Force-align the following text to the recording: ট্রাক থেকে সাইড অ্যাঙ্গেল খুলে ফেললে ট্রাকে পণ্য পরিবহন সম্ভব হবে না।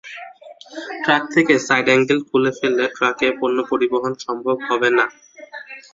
ট্রাক 1.03 1.23
থেকে 1.33 1.53
সাইড 1.67 1.85
অ্যাঙ্গেল 1.89 2.19
খুলে 2.27 2.51
ফেললে 2.59 2.85
ট্রাকে 2.95 3.27
পণ্য 3.39 3.57
পরিবহন 3.71 4.13
সম্ভব 4.25 4.57
হবে 4.69 4.89
না। 4.97 5.05